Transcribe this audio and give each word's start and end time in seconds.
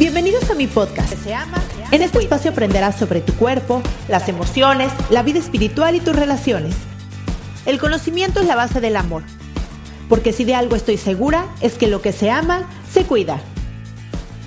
Bienvenidos 0.00 0.48
a 0.48 0.54
mi 0.54 0.66
podcast. 0.66 1.12
En 1.90 2.00
este 2.00 2.20
espacio 2.20 2.52
aprenderás 2.52 2.96
sobre 2.96 3.20
tu 3.20 3.34
cuerpo, 3.34 3.82
las 4.08 4.30
emociones, 4.30 4.90
la 5.10 5.22
vida 5.22 5.38
espiritual 5.38 5.94
y 5.94 6.00
tus 6.00 6.16
relaciones. 6.16 6.74
El 7.66 7.78
conocimiento 7.78 8.40
es 8.40 8.46
la 8.46 8.56
base 8.56 8.80
del 8.80 8.96
amor. 8.96 9.24
Porque 10.08 10.32
si 10.32 10.46
de 10.46 10.54
algo 10.54 10.74
estoy 10.74 10.96
segura, 10.96 11.44
es 11.60 11.74
que 11.74 11.86
lo 11.86 12.00
que 12.00 12.12
se 12.12 12.30
ama, 12.30 12.66
se 12.90 13.04
cuida. 13.04 13.42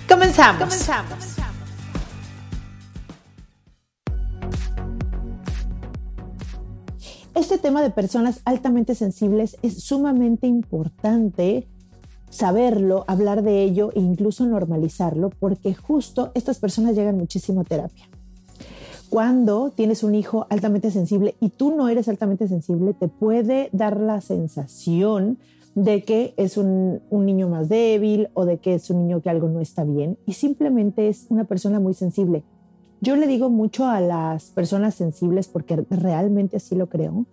Comenzamos. 0.09 0.63
Comenzamos. 0.63 1.35
Este 7.35 7.59
tema 7.59 7.83
de 7.83 7.91
personas 7.91 8.41
altamente 8.45 8.95
sensibles 8.95 9.57
es 9.61 9.83
sumamente 9.83 10.47
importante 10.47 11.67
saberlo, 12.33 13.05
hablar 13.07 13.43
de 13.43 13.61
ello 13.61 13.91
e 13.93 13.99
incluso 13.99 14.45
normalizarlo, 14.47 15.29
porque 15.29 15.75
justo 15.75 16.31
estas 16.33 16.57
personas 16.57 16.95
llegan 16.95 17.15
muchísimo 17.15 17.61
a 17.61 17.63
terapia. 17.63 18.09
Cuando 19.11 19.69
tienes 19.69 20.01
un 20.03 20.15
hijo 20.15 20.47
altamente 20.49 20.89
sensible 20.89 21.35
y 21.39 21.49
tú 21.49 21.75
no 21.75 21.89
eres 21.89 22.07
altamente 22.07 22.47
sensible, 22.47 22.95
te 22.95 23.07
puede 23.07 23.69
dar 23.71 23.99
la 23.99 24.19
sensación 24.19 25.37
de 25.75 26.03
que 26.03 26.33
es 26.37 26.57
un, 26.57 27.01
un, 27.11 27.25
niño 27.27 27.47
más 27.49 27.69
débil 27.69 28.29
o 28.33 28.45
de 28.45 28.57
que 28.57 28.73
es 28.75 28.89
un 28.89 28.99
niño 28.99 29.21
que 29.21 29.29
algo 29.29 29.49
no 29.49 29.59
está 29.59 29.83
bien 29.83 30.17
y 30.25 30.33
simplemente 30.33 31.09
es 31.09 31.27
una 31.29 31.43
persona 31.43 31.79
muy 31.79 31.93
sensible. 31.93 32.43
Yo 33.01 33.15
le 33.15 33.27
digo 33.27 33.49
mucho 33.51 33.85
a 33.85 34.01
las 34.01 34.45
personas 34.45 34.95
sensibles 34.95 35.47
porque 35.47 35.85
realmente 35.89 36.57
así 36.57 36.75
lo 36.75 36.89
creo, 36.89 37.27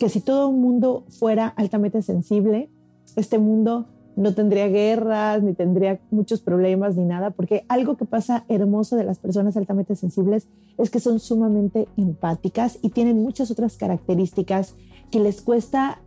que 0.00 0.08
si 0.08 0.20
todo 0.20 0.50
el 0.50 0.56
mundo 0.56 1.04
fuera 1.10 1.46
altamente 1.46 2.02
sensible, 2.02 2.68
este 3.14 3.38
mundo 3.38 3.86
no 4.16 4.34
tendría 4.34 4.68
guerras, 4.68 5.42
ni 5.42 5.54
tendría 5.54 6.00
muchos 6.10 6.40
problemas, 6.40 6.96
ni 6.96 7.04
nada, 7.04 7.30
porque 7.30 7.64
algo 7.68 7.96
que 7.96 8.04
pasa 8.04 8.44
hermoso 8.48 8.96
de 8.96 9.04
las 9.04 9.18
personas 9.18 9.56
altamente 9.56 9.96
sensibles 9.96 10.48
es 10.78 10.90
que 10.90 11.00
son 11.00 11.20
sumamente 11.20 11.88
empáticas 11.96 12.78
y 12.82 12.90
tienen 12.90 13.22
muchas 13.22 13.50
otras 13.50 13.76
características 13.76 14.74
que 15.10 15.20
les 15.20 15.40
cuesta 15.40 16.00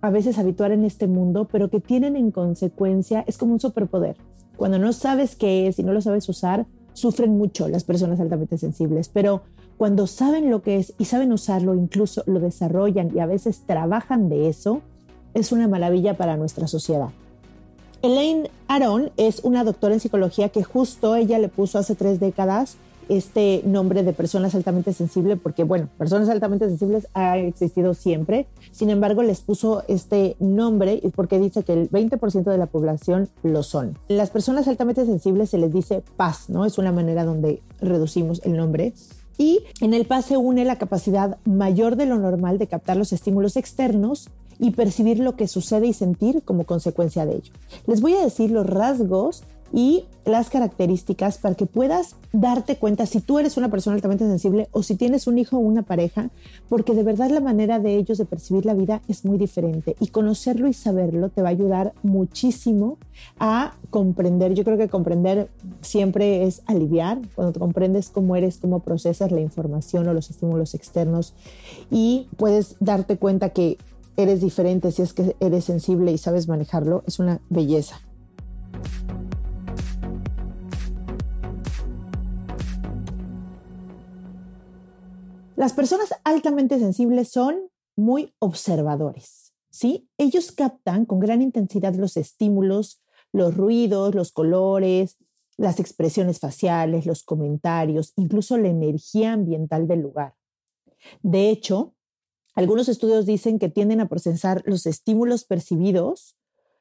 a 0.00 0.10
veces 0.10 0.38
habituar 0.38 0.72
en 0.72 0.84
este 0.84 1.06
mundo, 1.06 1.48
pero 1.50 1.70
que 1.70 1.80
tienen 1.80 2.16
en 2.16 2.30
consecuencia, 2.30 3.24
es 3.26 3.38
como 3.38 3.54
un 3.54 3.60
superpoder. 3.60 4.16
Cuando 4.56 4.78
no 4.78 4.92
sabes 4.92 5.34
qué 5.34 5.66
es 5.66 5.78
y 5.78 5.82
no 5.82 5.92
lo 5.92 6.00
sabes 6.00 6.28
usar, 6.28 6.66
sufren 6.92 7.36
mucho 7.36 7.68
las 7.68 7.84
personas 7.84 8.20
altamente 8.20 8.58
sensibles, 8.58 9.08
pero 9.08 9.42
cuando 9.76 10.06
saben 10.06 10.50
lo 10.50 10.62
que 10.62 10.76
es 10.76 10.94
y 10.98 11.06
saben 11.06 11.32
usarlo, 11.32 11.74
incluso 11.74 12.22
lo 12.26 12.38
desarrollan 12.38 13.10
y 13.14 13.20
a 13.20 13.26
veces 13.26 13.62
trabajan 13.66 14.28
de 14.28 14.48
eso, 14.48 14.82
es 15.34 15.50
una 15.52 15.68
maravilla 15.68 16.16
para 16.16 16.36
nuestra 16.36 16.68
sociedad. 16.68 17.08
Elaine 18.04 18.50
Aron 18.68 19.10
es 19.16 19.40
una 19.44 19.64
doctora 19.64 19.94
en 19.94 20.00
psicología 20.00 20.50
que 20.50 20.62
justo 20.62 21.16
ella 21.16 21.38
le 21.38 21.48
puso 21.48 21.78
hace 21.78 21.94
tres 21.94 22.20
décadas 22.20 22.76
este 23.08 23.62
nombre 23.64 24.02
de 24.02 24.12
personas 24.12 24.54
altamente 24.54 24.92
sensibles, 24.92 25.38
porque 25.42 25.64
bueno, 25.64 25.88
personas 25.96 26.28
altamente 26.28 26.68
sensibles 26.68 27.08
ha 27.14 27.38
existido 27.38 27.94
siempre, 27.94 28.46
sin 28.72 28.90
embargo 28.90 29.22
les 29.22 29.40
puso 29.40 29.84
este 29.88 30.36
nombre 30.38 31.00
porque 31.16 31.38
dice 31.38 31.62
que 31.62 31.72
el 31.72 31.90
20% 31.90 32.44
de 32.44 32.58
la 32.58 32.66
población 32.66 33.30
lo 33.42 33.62
son. 33.62 33.96
Las 34.08 34.28
personas 34.28 34.68
altamente 34.68 35.06
sensibles 35.06 35.48
se 35.48 35.56
les 35.56 35.72
dice 35.72 36.02
paz, 36.18 36.50
¿no? 36.50 36.66
Es 36.66 36.76
una 36.76 36.92
manera 36.92 37.24
donde 37.24 37.62
reducimos 37.80 38.42
el 38.44 38.54
nombre. 38.54 38.92
Y 39.36 39.64
en 39.80 39.94
el 39.94 40.04
PAS 40.04 40.26
se 40.26 40.36
une 40.36 40.64
la 40.64 40.76
capacidad 40.76 41.38
mayor 41.44 41.96
de 41.96 42.06
lo 42.06 42.18
normal 42.18 42.58
de 42.58 42.68
captar 42.68 42.96
los 42.96 43.12
estímulos 43.12 43.56
externos 43.56 44.30
y 44.58 44.72
percibir 44.72 45.18
lo 45.18 45.36
que 45.36 45.48
sucede 45.48 45.86
y 45.86 45.92
sentir 45.92 46.42
como 46.42 46.64
consecuencia 46.64 47.26
de 47.26 47.36
ello. 47.36 47.52
Les 47.86 48.00
voy 48.00 48.14
a 48.14 48.22
decir 48.22 48.50
los 48.50 48.66
rasgos 48.66 49.44
y 49.74 50.04
las 50.24 50.50
características 50.50 51.38
para 51.38 51.56
que 51.56 51.66
puedas 51.66 52.14
darte 52.32 52.76
cuenta 52.76 53.06
si 53.06 53.20
tú 53.20 53.40
eres 53.40 53.56
una 53.56 53.70
persona 53.70 53.96
altamente 53.96 54.24
sensible 54.24 54.68
o 54.70 54.84
si 54.84 54.94
tienes 54.94 55.26
un 55.26 55.36
hijo 55.36 55.56
o 55.56 55.60
una 55.60 55.82
pareja, 55.82 56.30
porque 56.68 56.94
de 56.94 57.02
verdad 57.02 57.30
la 57.30 57.40
manera 57.40 57.80
de 57.80 57.96
ellos 57.96 58.18
de 58.18 58.24
percibir 58.24 58.64
la 58.66 58.74
vida 58.74 59.02
es 59.08 59.24
muy 59.24 59.36
diferente 59.36 59.96
y 59.98 60.08
conocerlo 60.08 60.68
y 60.68 60.74
saberlo 60.74 61.28
te 61.28 61.42
va 61.42 61.48
a 61.48 61.50
ayudar 61.50 61.92
muchísimo 62.04 62.98
a 63.40 63.74
comprender. 63.90 64.54
Yo 64.54 64.62
creo 64.62 64.78
que 64.78 64.88
comprender 64.88 65.48
siempre 65.80 66.44
es 66.44 66.62
aliviar, 66.66 67.20
cuando 67.34 67.58
comprendes 67.58 68.10
cómo 68.10 68.36
eres, 68.36 68.58
cómo 68.58 68.78
procesas 68.78 69.32
la 69.32 69.40
información 69.40 70.06
o 70.06 70.14
los 70.14 70.30
estímulos 70.30 70.74
externos 70.74 71.34
y 71.90 72.28
puedes 72.36 72.76
darte 72.78 73.16
cuenta 73.16 73.48
que 73.48 73.78
eres 74.16 74.40
diferente, 74.40 74.92
si 74.92 75.02
es 75.02 75.12
que 75.12 75.36
eres 75.40 75.64
sensible 75.64 76.12
y 76.12 76.18
sabes 76.18 76.48
manejarlo, 76.48 77.02
es 77.06 77.18
una 77.18 77.40
belleza. 77.48 78.00
Las 85.56 85.72
personas 85.72 86.12
altamente 86.24 86.78
sensibles 86.78 87.30
son 87.30 87.56
muy 87.96 88.34
observadores, 88.40 89.54
¿sí? 89.70 90.08
Ellos 90.18 90.52
captan 90.52 91.06
con 91.06 91.20
gran 91.20 91.42
intensidad 91.42 91.94
los 91.94 92.16
estímulos, 92.16 93.02
los 93.32 93.56
ruidos, 93.56 94.14
los 94.14 94.32
colores, 94.32 95.16
las 95.56 95.78
expresiones 95.78 96.40
faciales, 96.40 97.06
los 97.06 97.22
comentarios, 97.22 98.12
incluso 98.16 98.58
la 98.58 98.68
energía 98.68 99.32
ambiental 99.32 99.86
del 99.86 100.00
lugar. 100.00 100.34
De 101.22 101.50
hecho, 101.50 101.93
algunos 102.54 102.88
estudios 102.88 103.26
dicen 103.26 103.58
que 103.58 103.68
tienden 103.68 104.00
a 104.00 104.08
procesar 104.08 104.62
los 104.64 104.86
estímulos 104.86 105.44
percibidos 105.44 106.36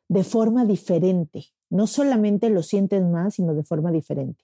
de 0.07 0.23
forma 0.23 0.65
diferente. 0.65 1.47
No 1.69 1.87
solamente 1.87 2.49
lo 2.49 2.61
sienten 2.61 3.11
más, 3.11 3.35
sino 3.35 3.55
de 3.55 3.63
forma 3.63 3.91
diferente. 3.91 4.43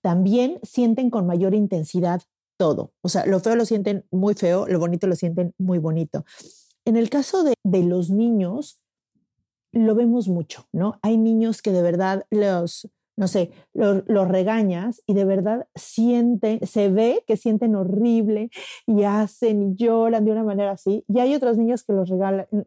También 0.00 0.58
sienten 0.62 1.10
con 1.10 1.26
mayor 1.26 1.54
intensidad 1.54 2.22
todo. 2.56 2.92
O 3.02 3.08
sea, 3.08 3.26
lo 3.26 3.40
feo 3.40 3.56
lo 3.56 3.66
sienten 3.66 4.06
muy 4.10 4.34
feo, 4.34 4.66
lo 4.66 4.78
bonito 4.78 5.06
lo 5.06 5.16
sienten 5.16 5.52
muy 5.58 5.78
bonito. 5.78 6.24
En 6.84 6.96
el 6.96 7.10
caso 7.10 7.42
de, 7.42 7.54
de 7.64 7.82
los 7.82 8.10
niños, 8.10 8.80
lo 9.72 9.94
vemos 9.94 10.28
mucho, 10.28 10.66
¿no? 10.72 10.98
Hay 11.02 11.18
niños 11.18 11.60
que 11.60 11.72
de 11.72 11.82
verdad 11.82 12.24
los, 12.30 12.88
no 13.16 13.28
sé, 13.28 13.50
los 13.72 14.28
regañas 14.28 15.02
y 15.06 15.14
de 15.14 15.24
verdad 15.24 15.66
sienten, 15.74 16.64
se 16.66 16.90
ve 16.90 17.24
que 17.26 17.38
sienten 17.38 17.74
horrible 17.74 18.50
y 18.86 19.04
hacen 19.04 19.62
y 19.62 19.74
lloran 19.74 20.26
de 20.26 20.32
una 20.32 20.44
manera 20.44 20.72
así. 20.72 21.02
Y 21.08 21.20
hay 21.20 21.34
otros 21.34 21.56
niños 21.56 21.82
que 21.82 21.94
los, 21.94 22.10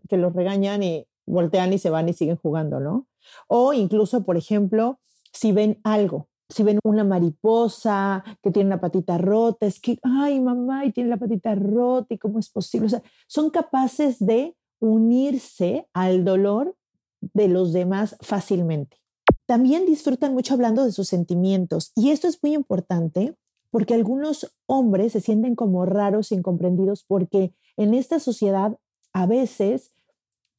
que 0.10 0.18
los 0.18 0.34
regañan 0.34 0.82
y 0.82 1.06
voltean 1.28 1.72
y 1.72 1.78
se 1.78 1.92
van 1.92 2.10
y 2.10 2.14
siguen 2.14 2.38
jugando, 2.38 2.80
¿no? 2.80 3.08
O 3.48 3.74
incluso, 3.74 4.24
por 4.24 4.38
ejemplo, 4.38 5.00
si 5.32 5.52
ven 5.52 5.80
algo, 5.84 6.28
si 6.50 6.64
ven 6.64 6.80
una 6.84 7.04
mariposa 7.04 8.24
que 8.42 8.50
tiene 8.50 8.68
una 8.68 8.82
patita 8.82 9.20
rota, 9.20 9.68
es 9.68 9.80
que, 9.80 10.00
ay, 10.02 10.42
mamá, 10.42 10.84
y 10.86 10.92
tiene 10.92 11.12
la 11.12 11.18
patita 11.18 11.54
rota, 11.54 12.16
¿y 12.16 12.18
cómo 12.18 12.40
es 12.40 12.50
posible? 12.50 12.88
O 12.88 12.90
sea, 12.90 13.04
son 13.28 13.52
capaces 13.52 14.18
de 14.18 14.56
unirse 14.80 15.88
al 15.94 16.26
dolor 16.26 16.76
de 17.22 17.50
los 17.50 17.72
demás 17.72 18.18
fácilmente 18.22 18.98
también 19.50 19.88
disfrutan 19.88 20.36
mucho 20.36 20.54
hablando 20.54 20.86
de 20.86 20.92
sus 20.92 21.08
sentimientos. 21.08 21.92
Y 21.96 22.12
esto 22.12 22.28
es 22.28 22.38
muy 22.44 22.54
importante 22.54 23.36
porque 23.72 23.96
algunos 23.96 24.56
hombres 24.68 25.14
se 25.14 25.22
sienten 25.22 25.56
como 25.56 25.88
raros, 25.88 26.32
incomprendidos, 26.32 27.04
porque 27.04 27.56
en 27.76 27.96
esta 27.96 28.20
sociedad 28.20 28.78
a 29.12 29.26
veces 29.26 29.96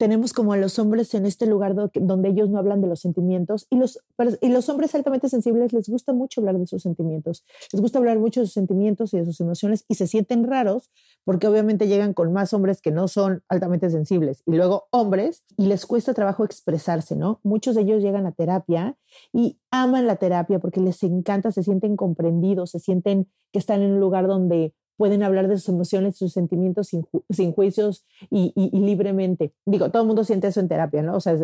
tenemos 0.01 0.33
como 0.33 0.51
a 0.51 0.57
los 0.57 0.79
hombres 0.79 1.13
en 1.13 1.27
este 1.27 1.45
lugar 1.45 1.75
donde 1.75 2.29
ellos 2.29 2.49
no 2.49 2.57
hablan 2.57 2.81
de 2.81 2.87
los 2.87 3.01
sentimientos 3.01 3.67
y 3.69 3.75
los, 3.75 3.99
y 4.41 4.49
los 4.49 4.67
hombres 4.67 4.95
altamente 4.95 5.29
sensibles 5.29 5.73
les 5.73 5.89
gusta 5.89 6.11
mucho 6.11 6.41
hablar 6.41 6.57
de 6.57 6.65
sus 6.65 6.81
sentimientos, 6.81 7.45
les 7.71 7.79
gusta 7.79 7.99
hablar 7.99 8.17
mucho 8.17 8.39
de 8.39 8.47
sus 8.47 8.55
sentimientos 8.55 9.13
y 9.13 9.19
de 9.19 9.25
sus 9.25 9.39
emociones 9.41 9.85
y 9.87 9.93
se 9.93 10.07
sienten 10.07 10.47
raros 10.47 10.89
porque 11.23 11.45
obviamente 11.45 11.87
llegan 11.87 12.15
con 12.15 12.33
más 12.33 12.51
hombres 12.51 12.81
que 12.81 12.89
no 12.89 13.07
son 13.07 13.43
altamente 13.47 13.91
sensibles 13.91 14.41
y 14.47 14.53
luego 14.53 14.85
hombres 14.89 15.43
y 15.55 15.67
les 15.67 15.85
cuesta 15.85 16.15
trabajo 16.15 16.45
expresarse, 16.45 17.15
¿no? 17.15 17.39
Muchos 17.43 17.75
de 17.75 17.83
ellos 17.83 18.01
llegan 18.01 18.25
a 18.25 18.31
terapia 18.31 18.97
y 19.31 19.59
aman 19.69 20.07
la 20.07 20.15
terapia 20.15 20.57
porque 20.57 20.81
les 20.81 21.03
encanta, 21.03 21.51
se 21.51 21.61
sienten 21.61 21.95
comprendidos, 21.95 22.71
se 22.71 22.79
sienten 22.79 23.27
que 23.51 23.59
están 23.59 23.83
en 23.83 23.91
un 23.91 23.99
lugar 23.99 24.25
donde 24.25 24.73
pueden 25.01 25.23
hablar 25.23 25.47
de 25.47 25.57
sus 25.57 25.69
emociones, 25.69 26.15
sus 26.15 26.31
sentimientos 26.31 26.89
sin, 27.31 27.53
juicios 27.53 28.05
y, 28.29 28.53
libremente. 28.71 29.51
Digo, 29.65 29.89
todo 29.89 30.03
el 30.03 30.07
mundo 30.07 30.23
siente 30.23 30.45
eso 30.45 30.59
en 30.59 30.67
terapia, 30.67 31.01
¿no? 31.01 31.15
O 31.15 31.19
sea, 31.19 31.35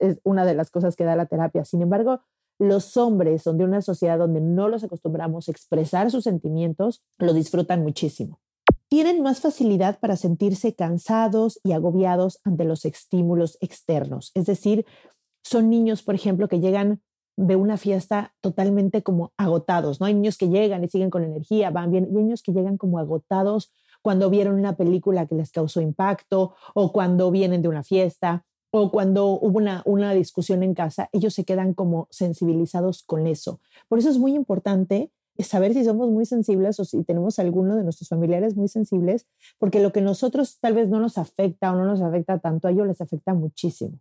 es, 0.00 0.18
una 0.24 0.44
de 0.44 0.54
las 0.54 0.72
cosas 0.72 0.96
que 0.96 1.04
da 1.04 1.14
la 1.14 1.26
terapia. 1.26 1.64
Sin 1.64 1.80
embargo, 1.80 2.22
los 2.58 2.96
hombres 2.96 3.42
son 3.42 3.56
de 3.56 3.62
una 3.62 3.82
sociedad 3.82 4.18
donde 4.18 4.40
no 4.40 4.68
los 4.68 4.82
acostumbramos 4.82 5.46
a 5.46 5.52
expresar 5.52 6.10
sus 6.10 6.24
sentimientos, 6.24 7.04
lo 7.18 7.34
disfrutan 7.34 7.84
muchísimo. 7.84 8.40
Tienen 8.88 9.22
más 9.22 9.38
facilidad 9.38 10.00
para 10.00 10.16
sentirse 10.16 10.74
cansados 10.74 11.60
y 11.62 11.70
agobiados 11.70 12.40
ante 12.42 12.64
los 12.64 12.84
estímulos 12.84 13.58
externos. 13.60 14.32
Es 14.34 14.46
decir, 14.46 14.86
son 15.44 15.70
niños, 15.70 16.02
por 16.02 16.16
ejemplo, 16.16 16.48
que 16.48 16.58
llegan 16.58 17.00
de 17.36 17.56
una 17.56 17.76
fiesta 17.76 18.32
totalmente 18.40 19.02
como 19.02 19.32
agotados, 19.36 20.00
¿no? 20.00 20.06
Hay 20.06 20.14
niños 20.14 20.38
que 20.38 20.48
llegan 20.48 20.84
y 20.84 20.88
siguen 20.88 21.10
con 21.10 21.24
energía, 21.24 21.70
van 21.70 21.90
bien, 21.90 22.06
y 22.08 22.14
niños 22.14 22.42
que 22.42 22.52
llegan 22.52 22.76
como 22.76 22.98
agotados 22.98 23.72
cuando 24.02 24.30
vieron 24.30 24.56
una 24.56 24.76
película 24.76 25.26
que 25.26 25.34
les 25.34 25.50
causó 25.50 25.80
impacto 25.80 26.54
o 26.74 26.92
cuando 26.92 27.30
vienen 27.30 27.62
de 27.62 27.68
una 27.68 27.82
fiesta 27.82 28.44
o 28.70 28.90
cuando 28.90 29.26
hubo 29.28 29.58
una, 29.58 29.82
una 29.86 30.12
discusión 30.12 30.62
en 30.62 30.74
casa, 30.74 31.08
ellos 31.12 31.32
se 31.32 31.44
quedan 31.44 31.74
como 31.74 32.08
sensibilizados 32.10 33.02
con 33.02 33.26
eso. 33.26 33.60
Por 33.88 33.98
eso 33.98 34.10
es 34.10 34.18
muy 34.18 34.34
importante 34.34 35.10
saber 35.38 35.74
si 35.74 35.84
somos 35.84 36.10
muy 36.10 36.26
sensibles 36.26 36.78
o 36.78 36.84
si 36.84 37.02
tenemos 37.02 37.38
alguno 37.38 37.76
de 37.76 37.82
nuestros 37.82 38.08
familiares 38.08 38.56
muy 38.56 38.68
sensibles, 38.68 39.26
porque 39.58 39.80
lo 39.80 39.92
que 39.92 40.00
nosotros 40.00 40.58
tal 40.60 40.74
vez 40.74 40.88
no 40.88 41.00
nos 41.00 41.18
afecta 41.18 41.72
o 41.72 41.76
no 41.76 41.84
nos 41.84 42.02
afecta 42.02 42.38
tanto, 42.38 42.68
a 42.68 42.70
ellos 42.70 42.86
les 42.86 43.00
afecta 43.00 43.34
muchísimo. 43.34 43.98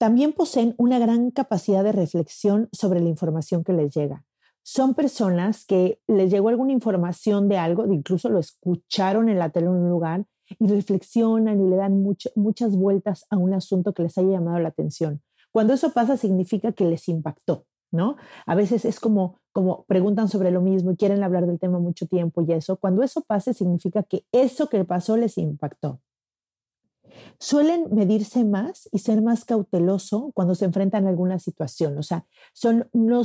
También 0.00 0.32
poseen 0.32 0.74
una 0.78 0.98
gran 0.98 1.30
capacidad 1.30 1.84
de 1.84 1.92
reflexión 1.92 2.70
sobre 2.72 3.00
la 3.00 3.10
información 3.10 3.64
que 3.64 3.74
les 3.74 3.94
llega. 3.94 4.24
Son 4.62 4.94
personas 4.94 5.66
que 5.66 6.00
les 6.06 6.30
llegó 6.30 6.48
alguna 6.48 6.72
información 6.72 7.50
de 7.50 7.58
algo, 7.58 7.84
incluso 7.92 8.30
lo 8.30 8.38
escucharon 8.38 9.28
en 9.28 9.38
la 9.38 9.50
tele 9.50 9.66
en 9.66 9.72
un 9.72 9.90
lugar 9.90 10.24
y 10.58 10.68
reflexionan 10.68 11.60
y 11.60 11.68
le 11.68 11.76
dan 11.76 12.02
muchas 12.34 12.76
vueltas 12.76 13.26
a 13.28 13.36
un 13.36 13.52
asunto 13.52 13.92
que 13.92 14.04
les 14.04 14.16
haya 14.16 14.30
llamado 14.30 14.58
la 14.58 14.70
atención. 14.70 15.20
Cuando 15.52 15.74
eso 15.74 15.92
pasa 15.92 16.16
significa 16.16 16.72
que 16.72 16.86
les 16.86 17.06
impactó, 17.06 17.66
¿no? 17.92 18.16
A 18.46 18.54
veces 18.54 18.86
es 18.86 19.00
como, 19.00 19.36
como 19.52 19.84
preguntan 19.84 20.28
sobre 20.28 20.50
lo 20.50 20.62
mismo 20.62 20.92
y 20.92 20.96
quieren 20.96 21.22
hablar 21.22 21.46
del 21.46 21.58
tema 21.58 21.78
mucho 21.78 22.06
tiempo 22.06 22.40
y 22.40 22.54
eso. 22.54 22.78
Cuando 22.78 23.02
eso 23.02 23.20
pase 23.20 23.52
significa 23.52 24.02
que 24.02 24.24
eso 24.32 24.70
que 24.70 24.82
pasó 24.86 25.18
les 25.18 25.36
impactó. 25.36 26.00
Suelen 27.38 27.86
medirse 27.92 28.44
más 28.44 28.88
y 28.92 28.98
ser 28.98 29.22
más 29.22 29.44
cauteloso 29.44 30.30
cuando 30.34 30.54
se 30.54 30.64
enfrentan 30.64 31.06
a 31.06 31.10
alguna 31.10 31.38
situación. 31.38 31.98
O 31.98 32.02
sea, 32.02 32.26
son, 32.52 32.88
no, 32.92 33.24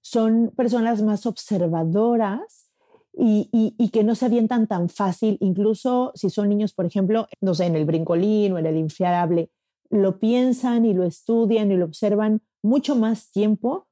son 0.00 0.52
personas 0.56 1.02
más 1.02 1.26
observadoras 1.26 2.70
y, 3.12 3.48
y, 3.52 3.88
que 3.90 4.04
no 4.04 4.14
se 4.14 4.26
avientan 4.26 4.66
tan 4.66 4.88
fácil, 4.88 5.36
incluso 5.40 6.12
si 6.14 6.30
son 6.30 6.48
niños, 6.48 6.72
por 6.72 6.86
ejemplo, 6.86 7.26
no 7.40 7.54
sé, 7.54 7.66
en 7.66 7.76
el 7.76 7.84
brincolín 7.84 8.52
o 8.52 8.58
en 8.58 8.66
el 8.66 8.76
infiable, 8.76 9.50
lo 9.90 10.20
piensan 10.20 10.86
y 10.86 10.94
lo 10.94 11.04
estudian 11.04 11.72
y 11.72 11.76
lo 11.76 11.84
observan 11.84 12.40
mucho 12.62 12.94
más 12.94 13.30
tiempo 13.30 13.88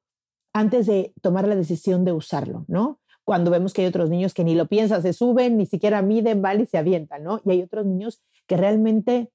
antes 0.53 0.87
de 0.87 1.13
tomar 1.21 1.47
la 1.47 1.57
decisión 1.57 2.05
de 2.05 2.13
usarlo, 2.13 2.65
¿no? 2.69 3.01
Cuando 3.25 3.51
vemos 3.51 3.75
que 3.75 3.83
hay 3.83 3.89
otros 3.89 4.09
niños 4.09 4.33
que 4.33 4.45
ni 4.45 4.55
lo 4.55 4.67
piensan, 4.67 5.03
se 5.03 5.13
suben, 5.13 5.59
ni 5.59 5.67
siquiera 5.67 6.01
miden, 6.01 6.41
van 6.41 6.63
y 6.63 6.67
se 6.67 6.79
avientan, 6.79 7.25
¿no? 7.25 7.41
Y 7.45 7.51
hay 7.51 7.63
otros 7.63 7.85
niños 7.85 8.23
que 8.49 8.57
realmente 8.57 9.31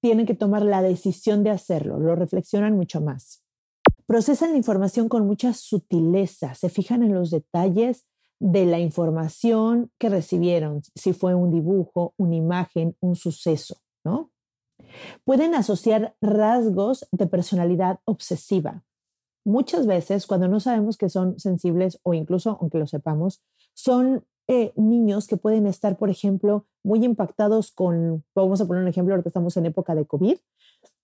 tienen 0.00 0.26
que 0.26 0.34
tomar 0.34 0.62
la 0.62 0.82
decisión 0.82 1.42
de 1.42 1.50
hacerlo, 1.50 1.98
lo 1.98 2.14
reflexionan 2.14 2.76
mucho 2.76 3.00
más. 3.00 3.42
Procesan 4.06 4.52
la 4.52 4.58
información 4.58 5.08
con 5.08 5.26
mucha 5.26 5.54
sutileza, 5.54 6.54
se 6.54 6.68
fijan 6.68 7.02
en 7.02 7.14
los 7.14 7.30
detalles 7.30 8.06
de 8.38 8.66
la 8.66 8.80
información 8.80 9.90
que 9.98 10.08
recibieron, 10.08 10.82
si 10.96 11.12
fue 11.12 11.34
un 11.34 11.52
dibujo, 11.52 12.14
una 12.16 12.34
imagen, 12.34 12.96
un 13.00 13.14
suceso, 13.14 13.76
¿no? 14.04 14.30
Pueden 15.24 15.54
asociar 15.54 16.16
rasgos 16.20 17.06
de 17.12 17.26
personalidad 17.26 18.00
obsesiva. 18.04 18.82
Muchas 19.44 19.86
veces, 19.86 20.26
cuando 20.26 20.48
no 20.48 20.60
sabemos 20.60 20.96
que 20.96 21.08
son 21.08 21.38
sensibles 21.38 22.00
o 22.02 22.14
incluso 22.14 22.58
aunque 22.60 22.78
lo 22.78 22.86
sepamos, 22.86 23.42
son 23.74 24.24
eh, 24.48 24.72
niños 24.76 25.26
que 25.26 25.36
pueden 25.36 25.66
estar, 25.66 25.96
por 25.96 26.10
ejemplo, 26.10 26.66
muy 26.84 27.04
impactados 27.04 27.70
con, 27.70 28.24
vamos 28.34 28.60
a 28.60 28.66
poner 28.66 28.82
un 28.82 28.88
ejemplo, 28.88 29.14
ahorita 29.14 29.28
estamos 29.28 29.56
en 29.56 29.66
época 29.66 29.94
de 29.94 30.06
COVID, 30.06 30.36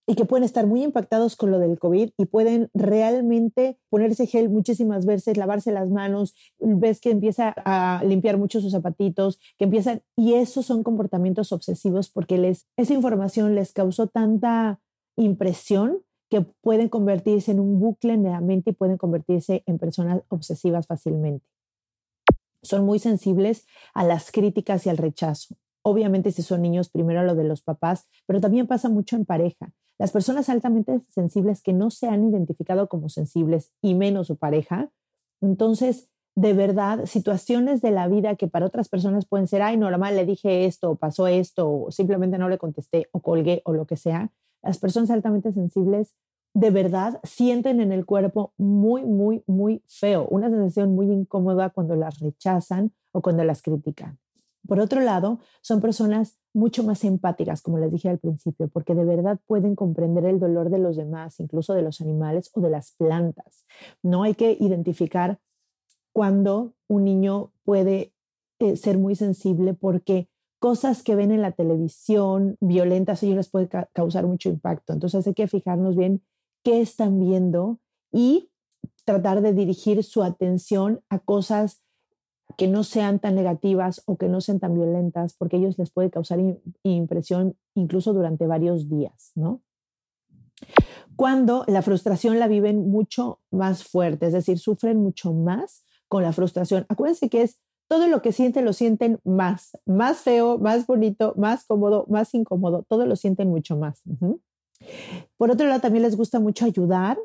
y 0.08 0.14
que 0.14 0.25
pueden 0.25 0.43
estar 0.43 0.67
muy 0.67 0.82
impactados 0.82 1.37
con 1.37 1.50
lo 1.50 1.58
del 1.58 1.79
COVID 1.79 2.11
y 2.17 2.25
pueden 2.25 2.70
realmente 2.73 3.79
ponerse 3.90 4.26
gel 4.26 4.49
muchísimas 4.49 5.05
veces, 5.05 5.37
lavarse 5.37 5.70
las 5.70 5.90
manos, 5.90 6.35
ves 6.58 6.99
que 6.99 7.11
empieza 7.11 7.55
a 7.64 8.02
limpiar 8.05 8.38
mucho 8.38 8.62
sus 8.62 8.73
zapatitos, 8.73 9.38
que 9.58 9.64
empiezan, 9.64 10.00
y 10.17 10.32
esos 10.32 10.64
son 10.64 10.82
comportamientos 10.82 11.52
obsesivos 11.52 12.08
porque 12.08 12.38
les, 12.38 12.67
esa 12.79 12.94
información 12.94 13.55
les 13.55 13.75
causó 13.75 14.06
tanta 14.06 14.81
impresión 15.17 15.99
que 16.31 16.40
pueden 16.40 16.88
convertirse 16.88 17.52
en 17.52 17.61
un 17.61 17.79
bucle 17.79 18.14
en 18.14 18.25
la 18.25 18.40
mente 18.40 18.70
y 18.70 18.75
pueden 18.75 18.96
convertirse 18.96 19.62
en 19.67 19.79
personas 19.79 20.23
obsesivas 20.29 20.87
fácilmente. 20.87 21.44
Son 22.68 22.84
muy 22.84 22.98
sensibles 22.98 23.66
a 23.94 24.04
las 24.04 24.30
críticas 24.30 24.86
y 24.86 24.90
al 24.90 24.98
rechazo. 24.98 25.56
Obviamente 25.82 26.32
si 26.32 26.42
son 26.42 26.60
niños, 26.60 26.90
primero 26.90 27.22
lo 27.22 27.34
de 27.34 27.44
los 27.44 27.62
papás, 27.62 28.08
pero 28.26 28.40
también 28.40 28.66
pasa 28.66 28.88
mucho 28.88 29.16
en 29.16 29.24
pareja. 29.24 29.72
Las 29.98 30.12
personas 30.12 30.48
altamente 30.48 31.00
sensibles 31.08 31.62
que 31.62 31.72
no 31.72 31.90
se 31.90 32.08
han 32.08 32.28
identificado 32.28 32.88
como 32.88 33.08
sensibles 33.08 33.72
y 33.80 33.94
menos 33.94 34.26
su 34.26 34.36
pareja, 34.36 34.90
entonces, 35.40 36.10
de 36.36 36.52
verdad, 36.52 37.06
situaciones 37.06 37.80
de 37.80 37.90
la 37.90 38.06
vida 38.06 38.36
que 38.36 38.48
para 38.48 38.66
otras 38.66 38.88
personas 38.88 39.24
pueden 39.26 39.48
ser, 39.48 39.62
ay, 39.62 39.76
normal, 39.76 40.14
le 40.14 40.26
dije 40.26 40.66
esto, 40.66 40.96
pasó 40.96 41.26
esto, 41.26 41.70
o 41.70 41.90
simplemente 41.90 42.38
no 42.38 42.48
le 42.48 42.58
contesté, 42.58 43.08
o 43.12 43.20
colgué, 43.20 43.62
o 43.64 43.72
lo 43.72 43.86
que 43.86 43.96
sea, 43.96 44.30
las 44.62 44.78
personas 44.78 45.10
altamente 45.10 45.52
sensibles 45.52 46.14
de 46.58 46.70
verdad 46.70 47.20
sienten 47.22 47.81
en 47.81 47.93
el 47.93 48.05
cuerpo 48.05 48.52
muy, 48.56 49.05
muy, 49.05 49.44
muy 49.46 49.81
feo, 49.87 50.26
una 50.28 50.50
sensación 50.50 50.93
muy 50.93 51.06
incómoda 51.06 51.70
cuando 51.70 51.94
las 51.94 52.19
rechazan 52.19 52.90
o 53.12 53.22
cuando 53.22 53.44
las 53.44 53.62
critican. 53.62 54.19
Por 54.66 54.81
otro 54.81 55.00
lado, 55.00 55.38
son 55.62 55.81
personas 55.81 56.37
mucho 56.52 56.82
más 56.82 57.05
empáticas, 57.05 57.62
como 57.62 57.78
les 57.78 57.93
dije 57.93 58.08
al 58.08 58.19
principio, 58.19 58.66
porque 58.66 58.96
de 58.96 59.05
verdad 59.05 59.38
pueden 59.46 59.76
comprender 59.76 60.25
el 60.25 60.40
dolor 60.40 60.69
de 60.69 60.78
los 60.78 60.96
demás, 60.96 61.38
incluso 61.38 61.75
de 61.75 61.82
los 61.82 62.00
animales 62.00 62.50
o 62.55 62.61
de 62.61 62.70
las 62.70 62.90
plantas. 62.90 63.64
No 64.02 64.25
hay 64.25 64.34
que 64.34 64.56
identificar 64.58 65.38
cuando 66.12 66.72
un 66.88 67.04
niño 67.04 67.52
puede 67.62 68.12
eh, 68.58 68.75
ser 68.75 68.99
muy 68.99 69.14
sensible 69.14 69.75
porque 69.75 70.28
cosas 70.58 71.04
que 71.04 71.14
ven 71.14 71.31
en 71.31 71.40
la 71.40 71.52
televisión 71.52 72.56
violentas, 72.58 73.22
ellos 73.22 73.37
les 73.37 73.49
puede 73.49 73.69
causar 73.93 74.26
mucho 74.26 74.49
impacto. 74.49 74.93
Entonces 74.93 75.25
hay 75.25 75.34
que 75.34 75.46
fijarnos 75.46 75.94
bien 75.94 76.20
qué 76.62 76.81
están 76.81 77.19
viendo 77.20 77.78
y 78.12 78.50
tratar 79.05 79.40
de 79.43 79.52
dirigir 79.52 80.05
su 80.05 80.22
atención 80.22 81.00
a 81.08 81.19
cosas 81.19 81.82
que 82.56 82.69
no 82.69 82.84
sean 82.84 83.19
tan 83.19 83.34
negativas 83.34 84.02
o 84.06 84.16
que 84.16 84.28
no 84.28 84.40
sean 84.40 84.58
tan 84.58 84.75
violentas, 84.75 85.34
porque 85.34 85.56
ellos 85.56 85.78
les 85.78 85.90
puede 85.90 86.10
causar 86.10 86.38
impresión 86.82 87.56
incluso 87.75 88.12
durante 88.12 88.46
varios 88.46 88.88
días, 88.88 89.32
¿no? 89.34 89.62
Cuando 91.16 91.64
la 91.66 91.82
frustración 91.82 92.38
la 92.38 92.49
viven 92.49 92.90
mucho 92.90 93.40
más 93.50 93.84
fuerte, 93.84 94.26
es 94.26 94.32
decir, 94.32 94.58
sufren 94.58 94.99
mucho 94.99 95.32
más 95.32 95.84
con 96.08 96.22
la 96.22 96.32
frustración. 96.32 96.87
Acuérdense 96.88 97.28
que 97.28 97.43
es 97.43 97.61
todo 97.88 98.06
lo 98.06 98.22
que 98.22 98.32
sienten 98.32 98.64
lo 98.64 98.72
sienten 98.72 99.19
más, 99.25 99.78
más 99.87 100.19
feo, 100.19 100.58
más 100.58 100.87
bonito, 100.87 101.34
más 101.37 101.64
cómodo, 101.64 102.06
más 102.08 102.34
incómodo, 102.34 102.84
todo 102.88 103.06
lo 103.06 103.16
sienten 103.16 103.49
mucho 103.49 103.76
más. 103.76 104.02
Por 105.36 105.50
otro 105.50 105.66
lado, 105.66 105.80
también 105.80 106.02
les 106.02 106.16
gusta 106.16 106.40
mucho 106.40 106.64
ayudar 106.64 107.19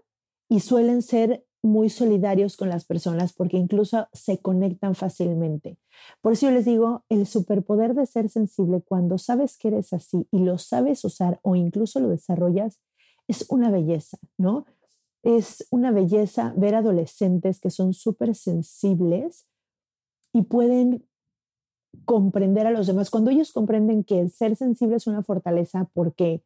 y 0.49 0.59
suelen 0.59 1.01
ser 1.01 1.45
muy 1.63 1.89
solidarios 1.89 2.57
con 2.57 2.69
las 2.69 2.85
personas 2.85 3.33
porque 3.33 3.57
incluso 3.57 4.07
se 4.11 4.39
conectan 4.39 4.95
fácilmente. 4.95 5.77
Por 6.21 6.33
eso 6.33 6.47
yo 6.47 6.51
les 6.51 6.65
digo, 6.65 7.05
el 7.09 7.25
superpoder 7.25 7.95
de 7.95 8.05
ser 8.05 8.29
sensible 8.29 8.81
cuando 8.81 9.17
sabes 9.17 9.57
que 9.57 9.69
eres 9.69 9.93
así 9.93 10.27
y 10.31 10.39
lo 10.39 10.57
sabes 10.57 11.05
usar 11.05 11.39
o 11.41 11.55
incluso 11.55 12.01
lo 12.01 12.09
desarrollas, 12.09 12.81
es 13.29 13.45
una 13.49 13.71
belleza, 13.71 14.17
¿no? 14.37 14.65
Es 15.23 15.65
una 15.71 15.91
belleza 15.91 16.53
ver 16.57 16.75
adolescentes 16.75 17.61
que 17.61 17.69
son 17.69 17.93
súper 17.93 18.35
sensibles 18.35 19.45
y 20.33 20.41
pueden 20.43 21.05
comprender 22.03 22.67
a 22.67 22.71
los 22.71 22.87
demás. 22.87 23.09
Cuando 23.09 23.31
ellos 23.31 23.53
comprenden 23.53 24.03
que 24.03 24.19
el 24.19 24.31
ser 24.31 24.57
sensible 24.57 24.97
es 24.97 25.07
una 25.07 25.23
fortaleza 25.23 25.89
porque 25.93 26.43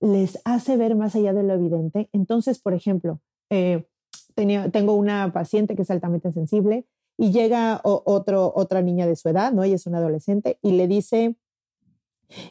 les 0.00 0.40
hace 0.44 0.76
ver 0.76 0.96
más 0.96 1.14
allá 1.14 1.32
de 1.32 1.42
lo 1.42 1.54
evidente, 1.54 2.08
entonces, 2.12 2.58
por 2.58 2.74
ejemplo, 2.74 3.20
eh, 3.50 3.86
tengo 4.34 4.94
una 4.94 5.32
paciente 5.32 5.76
que 5.76 5.82
es 5.82 5.90
altamente 5.90 6.32
sensible 6.32 6.86
y 7.16 7.30
llega 7.30 7.80
otro, 7.84 8.52
otra 8.54 8.82
niña 8.82 9.06
de 9.06 9.16
su 9.16 9.28
edad, 9.28 9.52
¿no? 9.52 9.62
Ella 9.62 9.76
es 9.76 9.86
una 9.86 9.98
adolescente 9.98 10.58
y 10.62 10.72
le 10.72 10.88
dice 10.88 11.36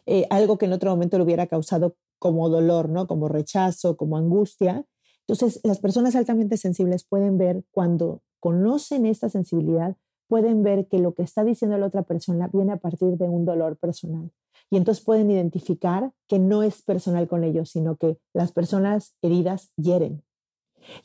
eh, 0.05 0.25
algo 0.29 0.57
que 0.57 0.65
en 0.65 0.73
otro 0.73 0.91
momento 0.91 1.17
le 1.17 1.25
hubiera 1.25 1.47
causado 1.47 1.97
como 2.19 2.47
dolor, 2.47 2.87
¿no? 2.89 3.05
Como 3.07 3.27
rechazo, 3.27 3.97
como 3.97 4.15
angustia. 4.17 4.85
Entonces, 5.27 5.59
las 5.63 5.79
personas 5.79 6.15
altamente 6.15 6.55
sensibles 6.57 7.03
pueden 7.03 7.37
ver 7.37 7.65
cuando 7.71 8.21
conocen 8.39 9.05
esta 9.05 9.27
sensibilidad, 9.29 9.97
pueden 10.27 10.63
ver 10.63 10.87
que 10.87 10.99
lo 10.99 11.13
que 11.13 11.23
está 11.23 11.43
diciendo 11.43 11.77
la 11.77 11.87
otra 11.87 12.03
persona 12.03 12.49
viene 12.51 12.71
a 12.71 12.77
partir 12.77 13.17
de 13.17 13.25
un 13.25 13.45
dolor 13.45 13.77
personal. 13.77 14.31
Y 14.69 14.77
entonces 14.77 15.03
pueden 15.03 15.29
identificar 15.29 16.11
que 16.27 16.39
no 16.39 16.63
es 16.63 16.81
personal 16.81 17.27
con 17.27 17.43
ellos, 17.43 17.69
sino 17.69 17.95
que 17.95 18.17
las 18.33 18.51
personas 18.51 19.15
heridas 19.21 19.71
hieren, 19.75 20.23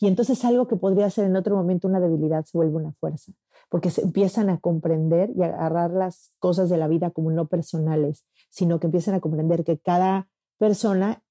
y 0.00 0.06
entonces 0.06 0.44
algo 0.44 0.66
que 0.66 0.76
podría 0.76 1.10
ser 1.10 1.24
en 1.24 1.36
otro 1.36 1.56
momento 1.56 1.88
una 1.88 2.00
debilidad 2.00 2.44
se 2.44 2.56
vuelve 2.58 2.76
una 2.76 2.92
fuerza, 2.92 3.32
porque 3.68 3.90
se 3.90 4.02
empiezan 4.02 4.50
a 4.50 4.58
comprender 4.58 5.30
y 5.36 5.42
a 5.42 5.46
agarrar 5.46 5.92
las 5.92 6.32
cosas 6.38 6.68
de 6.68 6.78
la 6.78 6.88
vida 6.88 7.10
como 7.10 7.30
no 7.30 7.46
personales, 7.48 8.26
sino 8.50 8.80
que 8.80 8.86
empiezan 8.86 9.14
a 9.14 9.20
comprender 9.20 9.64
que 9.64 9.78
cada 9.78 10.28
persona 10.58 11.22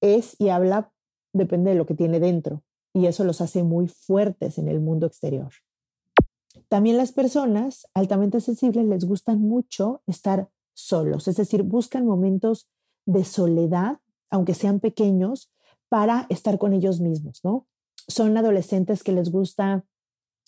es 0.00 0.38
y 0.40 0.48
habla 0.48 0.92
depende 1.32 1.70
de 1.70 1.76
lo 1.76 1.86
que 1.86 1.94
tiene 1.94 2.20
dentro, 2.20 2.62
y 2.92 3.06
eso 3.06 3.24
los 3.24 3.40
hace 3.40 3.62
muy 3.62 3.88
fuertes 3.88 4.58
en 4.58 4.68
el 4.68 4.80
mundo 4.80 5.06
exterior. 5.06 5.50
También 6.68 6.98
las 6.98 7.12
personas 7.12 7.86
altamente 7.94 8.40
sensibles 8.40 8.84
les 8.86 9.06
gustan 9.06 9.40
mucho 9.40 10.02
estar 10.06 10.48
solos, 10.74 11.28
es 11.28 11.36
decir, 11.36 11.62
buscan 11.62 12.06
momentos 12.06 12.68
de 13.06 13.24
soledad 13.24 13.98
aunque 14.32 14.54
sean 14.54 14.80
pequeños, 14.80 15.52
para 15.90 16.26
estar 16.30 16.58
con 16.58 16.72
ellos 16.72 17.00
mismos, 17.00 17.40
¿no? 17.44 17.66
Son 18.08 18.34
adolescentes 18.36 19.04
que 19.04 19.12
les 19.12 19.30
gusta 19.30 19.84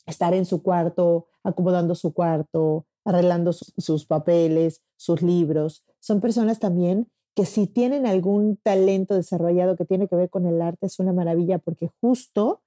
estar 0.07 0.33
en 0.33 0.47
su 0.47 0.62
cuarto, 0.62 1.26
acomodando 1.45 1.95
su 1.95 2.14
cuarto, 2.14 2.87
arreglando 3.04 3.52
sus 3.52 4.07
papeles, 4.07 4.83
sus 4.97 5.21
libros. 5.21 5.85
Son 6.00 6.23
personas 6.23 6.59
también 6.61 7.09
que 7.35 7.45
si 7.45 7.66
tienen 7.66 8.07
algún 8.07 8.57
talento 8.57 9.14
desarrollado 9.14 9.76
que 9.76 9.85
tiene 9.85 10.09
que 10.09 10.16
ver 10.16 10.31
con 10.31 10.47
el 10.47 10.62
arte, 10.62 10.87
es 10.87 10.99
una 10.99 11.12
maravilla 11.12 11.59
porque 11.59 11.90
justo 12.00 12.62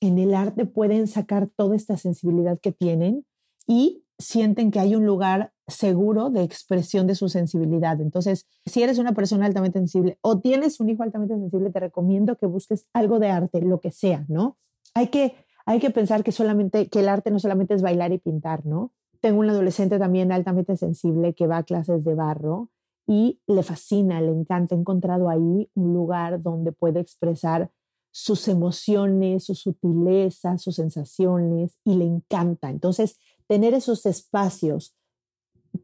en 0.00 0.18
el 0.18 0.32
arte 0.34 0.64
pueden 0.64 1.08
sacar 1.08 1.48
toda 1.48 1.74
esta 1.74 1.96
sensibilidad 1.96 2.60
que 2.60 2.70
tienen 2.70 3.26
y 3.66 4.04
sienten 4.18 4.70
que 4.70 4.78
hay 4.78 4.94
un 4.94 5.06
lugar 5.06 5.51
seguro 5.68 6.30
de 6.30 6.42
expresión 6.42 7.06
de 7.06 7.14
su 7.14 7.28
sensibilidad. 7.28 8.00
Entonces, 8.00 8.46
si 8.66 8.82
eres 8.82 8.98
una 8.98 9.12
persona 9.12 9.46
altamente 9.46 9.78
sensible 9.78 10.18
o 10.20 10.38
tienes 10.40 10.80
un 10.80 10.90
hijo 10.90 11.02
altamente 11.02 11.36
sensible, 11.36 11.70
te 11.70 11.80
recomiendo 11.80 12.36
que 12.36 12.46
busques 12.46 12.88
algo 12.92 13.18
de 13.18 13.30
arte, 13.30 13.60
lo 13.62 13.80
que 13.80 13.90
sea, 13.90 14.24
¿no? 14.28 14.56
Hay 14.94 15.08
que, 15.08 15.34
hay 15.64 15.78
que 15.78 15.90
pensar 15.90 16.24
que 16.24 16.32
solamente, 16.32 16.88
que 16.88 17.00
el 17.00 17.08
arte 17.08 17.30
no 17.30 17.38
solamente 17.38 17.74
es 17.74 17.82
bailar 17.82 18.12
y 18.12 18.18
pintar, 18.18 18.66
¿no? 18.66 18.92
Tengo 19.20 19.40
un 19.40 19.50
adolescente 19.50 19.98
también 19.98 20.32
altamente 20.32 20.76
sensible 20.76 21.34
que 21.34 21.46
va 21.46 21.58
a 21.58 21.62
clases 21.62 22.04
de 22.04 22.14
barro 22.14 22.70
y 23.06 23.40
le 23.46 23.62
fascina, 23.62 24.20
le 24.20 24.32
encanta. 24.32 24.74
He 24.74 24.78
encontrado 24.78 25.28
ahí 25.28 25.70
un 25.74 25.94
lugar 25.94 26.42
donde 26.42 26.72
puede 26.72 27.00
expresar 27.00 27.70
sus 28.10 28.46
emociones, 28.48 29.44
sus 29.44 29.60
sutilezas, 29.60 30.60
sus 30.60 30.76
sensaciones 30.76 31.78
y 31.84 31.94
le 31.94 32.04
encanta. 32.04 32.68
Entonces, 32.68 33.18
tener 33.46 33.74
esos 33.74 34.06
espacios 34.06 34.94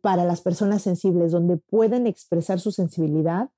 para 0.00 0.24
las 0.24 0.40
personas 0.40 0.82
sensibles 0.82 1.32
donde 1.32 1.56
pueden 1.56 2.06
expresar 2.06 2.60
su 2.60 2.72
sensibilidad 2.72 3.50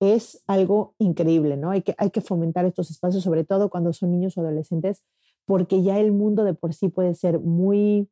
es 0.00 0.42
algo 0.46 0.94
increíble, 0.98 1.56
¿no? 1.56 1.70
Hay 1.70 1.82
que, 1.82 1.94
hay 1.98 2.10
que 2.10 2.20
fomentar 2.20 2.64
estos 2.64 2.90
espacios, 2.90 3.24
sobre 3.24 3.44
todo 3.44 3.68
cuando 3.68 3.92
son 3.92 4.12
niños 4.12 4.36
o 4.36 4.40
adolescentes, 4.40 5.02
porque 5.44 5.82
ya 5.82 5.98
el 5.98 6.12
mundo 6.12 6.44
de 6.44 6.54
por 6.54 6.74
sí 6.74 6.88
puede 6.88 7.14
ser 7.14 7.40
muy 7.40 8.08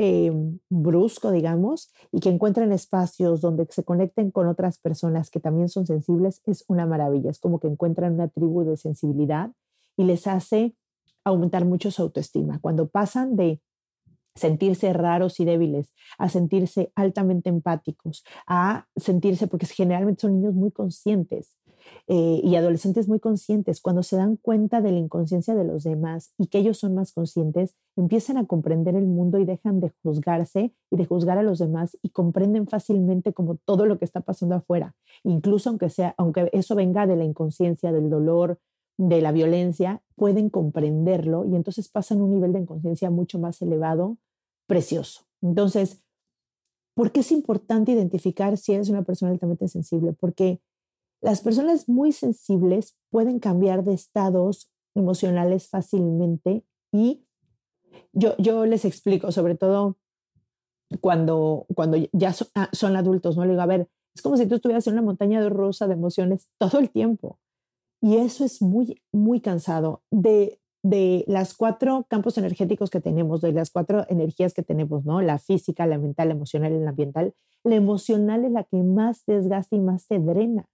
eh, 0.00 0.30
brusco, 0.68 1.32
digamos, 1.32 1.90
y 2.12 2.20
que 2.20 2.28
encuentren 2.28 2.70
espacios 2.72 3.40
donde 3.40 3.66
se 3.70 3.82
conecten 3.82 4.30
con 4.30 4.46
otras 4.46 4.78
personas 4.78 5.28
que 5.28 5.40
también 5.40 5.68
son 5.68 5.86
sensibles, 5.86 6.40
es 6.46 6.64
una 6.68 6.86
maravilla. 6.86 7.30
Es 7.30 7.40
como 7.40 7.58
que 7.58 7.66
encuentran 7.66 8.14
una 8.14 8.28
tribu 8.28 8.62
de 8.62 8.76
sensibilidad 8.76 9.50
y 9.96 10.04
les 10.04 10.28
hace 10.28 10.76
aumentar 11.24 11.64
mucho 11.64 11.90
su 11.90 12.02
autoestima. 12.02 12.60
Cuando 12.60 12.86
pasan 12.86 13.34
de 13.34 13.60
sentirse 14.38 14.92
raros 14.92 15.38
y 15.40 15.44
débiles, 15.44 15.92
a 16.18 16.28
sentirse 16.28 16.92
altamente 16.94 17.48
empáticos, 17.50 18.24
a 18.46 18.86
sentirse, 18.96 19.46
porque 19.46 19.66
generalmente 19.66 20.22
son 20.22 20.40
niños 20.40 20.54
muy 20.54 20.70
conscientes, 20.70 21.58
eh, 22.06 22.40
y 22.42 22.56
adolescentes 22.56 23.08
muy 23.08 23.20
conscientes, 23.20 23.80
cuando 23.80 24.02
se 24.02 24.16
dan 24.16 24.36
cuenta 24.36 24.80
de 24.80 24.92
la 24.92 24.98
inconsciencia 24.98 25.54
de 25.54 25.64
los 25.64 25.84
demás 25.84 26.32
y 26.38 26.46
que 26.46 26.58
ellos 26.58 26.78
son 26.78 26.94
más 26.94 27.12
conscientes, 27.12 27.76
empiezan 27.96 28.38
a 28.38 28.46
comprender 28.46 28.94
el 28.94 29.06
mundo 29.06 29.38
y 29.38 29.44
dejan 29.44 29.80
de 29.80 29.92
juzgarse 30.02 30.72
y 30.90 30.96
de 30.96 31.04
juzgar 31.04 31.38
a 31.38 31.42
los 31.42 31.58
demás 31.58 31.98
y 32.02 32.10
comprenden 32.10 32.66
fácilmente 32.66 33.32
como 33.32 33.56
todo 33.56 33.84
lo 33.86 33.98
que 33.98 34.04
está 34.04 34.20
pasando 34.20 34.54
afuera, 34.54 34.94
incluso 35.22 35.68
aunque 35.68 35.90
sea, 35.90 36.14
aunque 36.16 36.48
eso 36.52 36.74
venga 36.74 37.06
de 37.06 37.16
la 37.16 37.24
inconsciencia, 37.24 37.92
del 37.92 38.08
dolor, 38.08 38.58
de 38.96 39.20
la 39.20 39.30
violencia, 39.30 40.02
pueden 40.16 40.50
comprenderlo 40.50 41.44
y 41.44 41.54
entonces 41.56 41.88
pasan 41.88 42.20
un 42.20 42.30
nivel 42.30 42.52
de 42.52 42.60
inconsciencia 42.60 43.10
mucho 43.10 43.38
más 43.38 43.60
elevado, 43.62 44.16
precioso. 44.68 45.22
Entonces, 45.42 46.04
¿por 46.94 47.10
qué 47.10 47.20
es 47.20 47.32
importante 47.32 47.90
identificar 47.90 48.56
si 48.56 48.74
eres 48.74 48.88
una 48.88 49.02
persona 49.02 49.32
altamente 49.32 49.66
sensible? 49.66 50.12
Porque 50.12 50.60
las 51.20 51.40
personas 51.40 51.88
muy 51.88 52.12
sensibles 52.12 52.96
pueden 53.10 53.40
cambiar 53.40 53.82
de 53.82 53.94
estados 53.94 54.70
emocionales 54.94 55.68
fácilmente 55.68 56.64
y 56.92 57.24
yo, 58.12 58.36
yo 58.38 58.66
les 58.66 58.84
explico, 58.84 59.32
sobre 59.32 59.56
todo 59.56 59.96
cuando, 61.00 61.66
cuando 61.74 61.96
ya 62.12 62.34
ah, 62.54 62.68
son, 62.72 62.96
adultos, 62.96 63.36
¿no? 63.36 63.44
Le 63.44 63.50
digo, 63.50 63.62
a 63.62 63.66
ver, 63.66 63.88
es 64.14 64.22
como 64.22 64.36
si 64.36 64.46
tú 64.46 64.56
estuvieras 64.56 64.86
en 64.86 64.94
una 64.94 65.02
montaña 65.02 65.40
de 65.40 65.48
rosa 65.48 65.86
de 65.86 65.94
emociones 65.94 66.48
todo 66.58 66.78
el 66.78 66.90
tiempo. 66.90 67.38
Y 68.00 68.16
eso 68.16 68.44
es 68.44 68.62
muy, 68.62 69.02
muy 69.12 69.40
cansado. 69.40 70.02
De, 70.10 70.60
de 70.82 71.24
las 71.26 71.54
cuatro 71.54 72.06
campos 72.08 72.38
energéticos 72.38 72.90
que 72.90 73.00
tenemos, 73.00 73.40
de 73.40 73.52
las 73.52 73.70
cuatro 73.70 74.06
energías 74.08 74.54
que 74.54 74.62
tenemos, 74.62 75.04
¿no? 75.04 75.20
La 75.20 75.38
física, 75.38 75.86
la 75.86 75.98
mental, 75.98 76.28
la 76.28 76.34
emocional 76.34 76.72
y 76.72 76.78
la 76.78 76.90
ambiental, 76.90 77.34
la 77.64 77.74
emocional 77.74 78.44
es 78.44 78.52
la 78.52 78.64
que 78.64 78.82
más 78.82 79.24
desgasta 79.26 79.76
y 79.76 79.80
más 79.80 80.06
te 80.06 80.18
drena. 80.18 80.66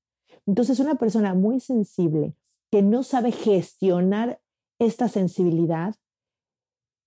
Entonces, 0.47 0.79
una 0.81 0.97
persona 0.97 1.35
muy 1.35 1.61
sensible 1.61 2.35
que 2.71 2.83
no 2.83 3.03
sabe 3.03 3.33
gestionar 3.33 4.41
esta 4.79 5.09
sensibilidad, 5.09 5.95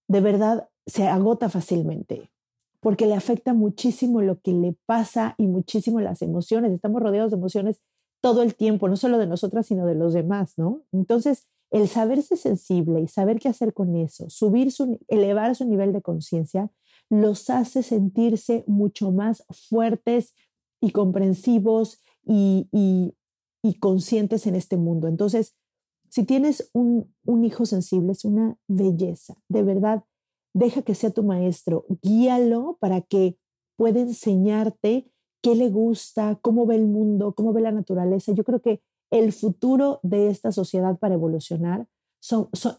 de 0.07 0.21
verdad 0.21 0.69
se 0.85 1.07
agota 1.07 1.49
fácilmente, 1.49 2.31
porque 2.79 3.05
le 3.05 3.15
afecta 3.15 3.53
muchísimo 3.53 4.21
lo 4.21 4.39
que 4.39 4.53
le 4.53 4.75
pasa 4.85 5.35
y 5.37 5.47
muchísimo 5.47 5.99
las 5.99 6.21
emociones. 6.21 6.71
Estamos 6.71 7.01
rodeados 7.01 7.31
de 7.31 7.37
emociones 7.37 7.81
todo 8.21 8.41
el 8.41 8.55
tiempo, 8.55 8.87
no 8.87 8.95
solo 8.95 9.17
de 9.17 9.27
nosotras, 9.27 9.67
sino 9.67 9.85
de 9.85 9.95
los 9.95 10.13
demás, 10.13 10.53
¿no? 10.57 10.81
Entonces, 10.91 11.47
el 11.71 11.87
saberse 11.87 12.37
sensible 12.37 13.01
y 13.01 13.07
saber 13.07 13.39
qué 13.39 13.49
hacer 13.49 13.73
con 13.73 13.95
eso, 13.95 14.29
subir 14.29 14.71
su, 14.71 14.99
elevar 15.07 15.55
su 15.55 15.65
nivel 15.65 15.93
de 15.93 16.01
conciencia, 16.01 16.71
los 17.09 17.49
hace 17.49 17.83
sentirse 17.83 18.63
mucho 18.67 19.11
más 19.11 19.43
fuertes 19.69 20.33
y 20.81 20.91
comprensivos 20.91 22.01
y, 22.25 22.67
y 23.63 23.73
conscientes 23.79 24.47
en 24.47 24.55
este 24.55 24.77
mundo. 24.77 25.07
Entonces, 25.07 25.55
si 26.09 26.23
tienes 26.23 26.69
un, 26.73 27.13
un 27.25 27.43
hijo 27.43 27.65
sensible, 27.65 28.13
es 28.13 28.25
una 28.25 28.57
belleza. 28.67 29.35
De 29.49 29.63
verdad, 29.63 30.03
deja 30.53 30.81
que 30.81 30.95
sea 30.95 31.11
tu 31.11 31.23
maestro, 31.23 31.85
guíalo 32.01 32.77
para 32.79 33.01
que 33.01 33.37
pueda 33.75 33.99
enseñarte 33.99 35.11
qué 35.41 35.55
le 35.55 35.69
gusta, 35.69 36.39
cómo 36.41 36.65
ve 36.65 36.75
el 36.75 36.87
mundo, 36.87 37.33
cómo 37.33 37.53
ve 37.53 37.61
la 37.61 37.71
naturaleza. 37.71 38.31
Yo 38.33 38.43
creo 38.43 38.61
que 38.61 38.81
el 39.11 39.33
futuro 39.33 39.99
de 40.03 40.29
esta 40.29 40.51
sociedad 40.51 40.97
para 40.97 41.15
evolucionar 41.15 41.87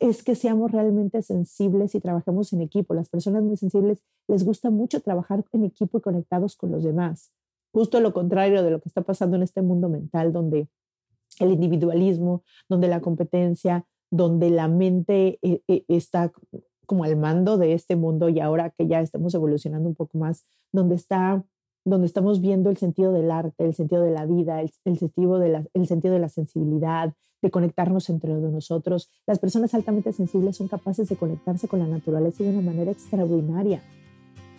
es 0.00 0.22
que 0.22 0.34
seamos 0.34 0.72
realmente 0.72 1.22
sensibles 1.22 1.94
y 1.94 2.00
trabajemos 2.00 2.52
en 2.52 2.60
equipo. 2.60 2.94
Las 2.94 3.08
personas 3.08 3.42
muy 3.42 3.56
sensibles 3.56 4.02
les 4.26 4.44
gusta 4.44 4.70
mucho 4.70 5.00
trabajar 5.00 5.44
en 5.52 5.64
equipo 5.64 5.98
y 5.98 6.00
conectados 6.02 6.56
con 6.56 6.70
los 6.70 6.84
demás. 6.84 7.32
Justo 7.72 8.00
lo 8.00 8.12
contrario 8.12 8.62
de 8.62 8.70
lo 8.70 8.80
que 8.80 8.88
está 8.88 9.02
pasando 9.02 9.36
en 9.36 9.42
este 9.42 9.62
mundo 9.62 9.88
mental, 9.88 10.32
donde 10.32 10.68
el 11.38 11.52
individualismo, 11.52 12.42
donde 12.68 12.88
la 12.88 13.00
competencia, 13.00 13.86
donde 14.10 14.50
la 14.50 14.68
mente 14.68 15.38
eh, 15.42 15.62
eh, 15.68 15.84
está 15.88 16.32
como 16.86 17.04
al 17.04 17.16
mando 17.16 17.58
de 17.58 17.74
este 17.74 17.96
mundo 17.96 18.28
y 18.30 18.40
ahora 18.40 18.70
que 18.70 18.86
ya 18.86 19.00
estamos 19.00 19.34
evolucionando 19.34 19.88
un 19.88 19.94
poco 19.94 20.18
más, 20.18 20.46
donde 20.72 20.94
está 20.94 21.44
donde 21.88 22.06
estamos 22.06 22.40
viendo 22.40 22.70
el 22.70 22.76
sentido 22.76 23.12
del 23.12 23.30
arte, 23.30 23.64
el 23.64 23.74
sentido 23.74 24.02
de 24.02 24.10
la 24.10 24.26
vida, 24.26 24.60
el, 24.60 24.98
sentido, 24.98 25.38
de 25.38 25.48
la, 25.48 25.64
el 25.74 25.86
sentido 25.86 26.14
de 26.14 26.20
la 26.20 26.28
sensibilidad, 26.28 27.14
de 27.40 27.50
conectarnos 27.50 28.10
entre 28.10 28.32
nosotros. 28.34 29.10
Las 29.26 29.38
personas 29.38 29.74
altamente 29.74 30.12
sensibles 30.12 30.56
son 30.56 30.68
capaces 30.68 31.08
de 31.08 31.16
conectarse 31.16 31.68
con 31.68 31.78
la 31.78 31.86
naturaleza 31.86 32.42
de 32.42 32.50
una 32.50 32.62
manera 32.62 32.90
extraordinaria. 32.90 33.82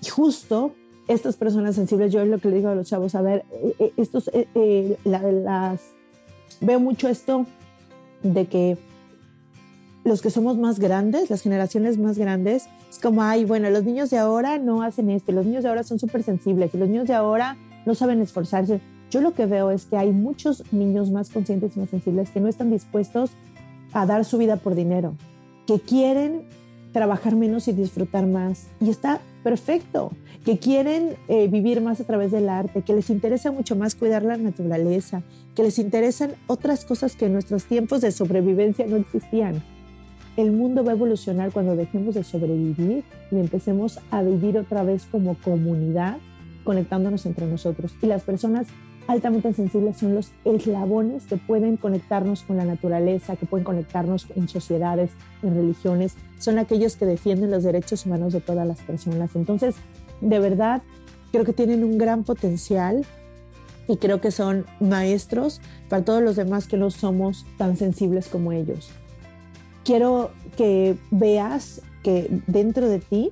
Y 0.01 0.07
justo 0.09 0.73
estas 1.07 1.35
personas 1.35 1.75
sensibles, 1.75 2.11
yo 2.11 2.21
es 2.21 2.27
lo 2.27 2.39
que 2.39 2.49
le 2.49 2.57
digo 2.57 2.69
a 2.69 2.75
los 2.75 2.87
chavos, 2.87 3.15
a 3.15 3.21
ver, 3.21 3.43
eh, 3.79 3.91
estos, 3.97 4.29
las 5.03 5.81
veo 6.61 6.79
mucho 6.79 7.09
esto 7.09 7.45
de 8.23 8.45
que 8.45 8.77
los 10.09 10.23
que 10.23 10.31
somos 10.31 10.57
más 10.57 10.79
grandes, 10.79 11.29
las 11.29 11.43
generaciones 11.43 11.99
más 11.99 12.17
grandes, 12.17 12.67
es 12.89 12.97
como, 12.97 13.21
ay, 13.21 13.45
bueno, 13.45 13.69
los 13.69 13.83
niños 13.83 14.09
de 14.09 14.17
ahora 14.17 14.57
no 14.57 14.81
hacen 14.81 15.11
esto, 15.11 15.31
los 15.31 15.45
niños 15.45 15.61
de 15.61 15.69
ahora 15.69 15.83
son 15.83 15.99
súper 15.99 16.23
sensibles 16.23 16.73
y 16.73 16.77
los 16.79 16.89
niños 16.89 17.07
de 17.07 17.13
ahora 17.13 17.57
no 17.85 17.93
saben 17.93 18.19
esforzarse. 18.19 18.81
Yo 19.11 19.21
lo 19.21 19.35
que 19.35 19.45
veo 19.45 19.69
es 19.69 19.85
que 19.85 19.97
hay 19.97 20.11
muchos 20.11 20.63
niños 20.73 21.11
más 21.11 21.29
conscientes 21.29 21.77
y 21.77 21.79
más 21.79 21.91
sensibles 21.91 22.31
que 22.31 22.39
no 22.39 22.47
están 22.47 22.71
dispuestos 22.71 23.29
a 23.93 24.07
dar 24.07 24.25
su 24.25 24.39
vida 24.39 24.55
por 24.55 24.73
dinero, 24.73 25.13
que 25.67 25.79
quieren 25.79 26.41
trabajar 26.91 27.35
menos 27.35 27.67
y 27.67 27.73
disfrutar 27.73 28.25
más. 28.25 28.65
Y 28.81 28.89
está 28.89 29.21
perfecto, 29.43 30.11
que 30.43 30.57
quieren 30.57 31.17
eh, 31.27 31.47
vivir 31.47 31.81
más 31.81 32.01
a 32.01 32.05
través 32.05 32.31
del 32.31 32.49
arte, 32.49 32.81
que 32.81 32.93
les 32.93 33.11
interesa 33.11 33.51
mucho 33.51 33.75
más 33.75 33.93
cuidar 33.93 34.23
la 34.23 34.37
naturaleza, 34.37 35.21
que 35.53 35.61
les 35.61 35.77
interesan 35.77 36.31
otras 36.47 36.83
cosas 36.83 37.15
que 37.15 37.27
en 37.27 37.33
nuestros 37.33 37.65
tiempos 37.65 38.01
de 38.01 38.11
sobrevivencia 38.11 38.87
no 38.87 38.95
existían. 38.95 39.61
El 40.39 40.53
mundo 40.53 40.85
va 40.85 40.93
a 40.93 40.95
evolucionar 40.95 41.51
cuando 41.51 41.75
dejemos 41.75 42.15
de 42.15 42.23
sobrevivir 42.23 43.03
y 43.29 43.35
empecemos 43.35 43.99
a 44.09 44.23
vivir 44.23 44.57
otra 44.57 44.83
vez 44.83 45.05
como 45.05 45.35
comunidad, 45.35 46.15
conectándonos 46.63 47.25
entre 47.25 47.45
nosotros. 47.45 47.93
Y 48.01 48.05
las 48.05 48.23
personas 48.23 48.67
altamente 49.07 49.51
sensibles 49.51 49.97
son 49.97 50.15
los 50.15 50.31
eslabones 50.45 51.25
que 51.25 51.35
pueden 51.35 51.75
conectarnos 51.75 52.43
con 52.43 52.55
la 52.55 52.63
naturaleza, 52.63 53.35
que 53.35 53.47
pueden 53.47 53.65
conectarnos 53.65 54.27
en 54.33 54.47
sociedades, 54.47 55.11
en 55.43 55.55
religiones, 55.55 56.15
son 56.37 56.57
aquellos 56.57 56.95
que 56.95 57.05
defienden 57.05 57.51
los 57.51 57.65
derechos 57.65 58.05
humanos 58.05 58.31
de 58.31 58.39
todas 58.39 58.65
las 58.65 58.79
personas. 58.79 59.35
Entonces, 59.35 59.75
de 60.21 60.39
verdad, 60.39 60.83
creo 61.33 61.43
que 61.43 61.51
tienen 61.51 61.83
un 61.83 61.97
gran 61.97 62.23
potencial 62.23 63.05
y 63.89 63.97
creo 63.97 64.21
que 64.21 64.31
son 64.31 64.65
maestros 64.79 65.59
para 65.89 66.05
todos 66.05 66.23
los 66.23 66.37
demás 66.37 66.69
que 66.69 66.77
no 66.77 66.91
somos 66.91 67.45
tan 67.57 67.75
sensibles 67.75 68.29
como 68.29 68.53
ellos. 68.53 68.89
Quiero 69.89 70.29
que 70.55 70.97
veas 71.09 71.81
que 72.03 72.29
dentro 72.45 72.87
de 72.87 72.99
ti, 72.99 73.31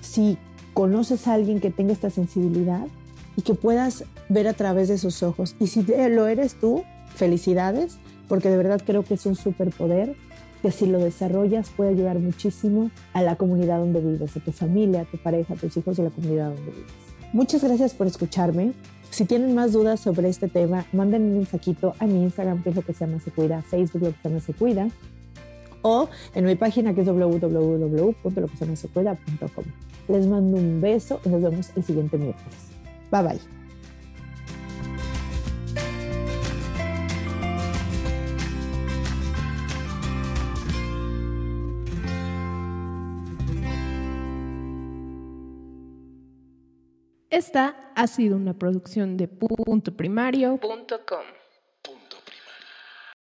si 0.00 0.36
conoces 0.74 1.28
a 1.28 1.34
alguien 1.34 1.60
que 1.60 1.70
tenga 1.70 1.92
esta 1.92 2.10
sensibilidad 2.10 2.88
y 3.36 3.42
que 3.42 3.54
puedas 3.54 4.02
ver 4.28 4.48
a 4.48 4.52
través 4.52 4.88
de 4.88 4.98
sus 4.98 5.22
ojos. 5.22 5.54
Y 5.60 5.68
si 5.68 5.84
lo 5.84 6.26
eres 6.26 6.56
tú, 6.58 6.82
felicidades, 7.14 7.98
porque 8.26 8.50
de 8.50 8.56
verdad 8.56 8.82
creo 8.84 9.04
que 9.04 9.14
es 9.14 9.24
un 9.26 9.36
superpoder 9.36 10.16
que 10.60 10.72
si 10.72 10.86
lo 10.86 10.98
desarrollas 10.98 11.70
puede 11.70 11.90
ayudar 11.90 12.18
muchísimo 12.18 12.90
a 13.12 13.22
la 13.22 13.36
comunidad 13.36 13.78
donde 13.78 14.00
vives, 14.00 14.36
a 14.36 14.40
tu 14.40 14.50
familia, 14.50 15.02
a 15.02 15.04
tu 15.04 15.18
pareja, 15.18 15.54
a 15.54 15.56
tus 15.56 15.76
hijos 15.76 15.96
y 15.98 16.00
a 16.00 16.04
la 16.06 16.10
comunidad 16.10 16.46
donde 16.46 16.72
vives. 16.72 16.92
Muchas 17.32 17.62
gracias 17.62 17.94
por 17.94 18.08
escucharme. 18.08 18.72
Si 19.10 19.24
tienen 19.24 19.54
más 19.54 19.70
dudas 19.70 20.00
sobre 20.00 20.30
este 20.30 20.48
tema, 20.48 20.86
manden 20.92 21.22
un 21.22 21.34
mensajito 21.34 21.94
a 22.00 22.06
mi 22.06 22.24
Instagram, 22.24 22.60
que 22.64 22.70
es 22.70 22.74
lo 22.74 22.82
que 22.82 22.92
se 22.92 23.06
llama 23.06 23.20
Se 23.20 23.30
Cuida, 23.30 23.62
Facebook, 23.62 24.02
lo 24.02 24.10
que 24.10 24.16
se 24.20 24.28
llama 24.28 24.40
Se 24.40 24.52
Cuida, 24.52 24.88
o 25.82 26.08
en 26.34 26.44
mi 26.44 26.54
página 26.54 26.94
que 26.94 27.00
es 27.02 27.06
www.loquesemasecuida.com. 27.06 29.64
Les 30.08 30.26
mando 30.26 30.56
un 30.56 30.80
beso 30.80 31.20
y 31.24 31.28
nos 31.28 31.42
vemos 31.42 31.70
el 31.76 31.84
siguiente 31.84 32.18
miércoles. 32.18 32.70
Bye 33.10 33.22
bye. 33.22 33.38
Esta 47.30 47.92
ha 47.94 48.06
sido 48.06 48.36
una 48.36 48.58
producción 48.58 49.16
de 49.16 49.28
puntoprimario.com. 49.28 51.39